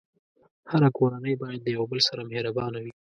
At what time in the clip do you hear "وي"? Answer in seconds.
2.83-2.91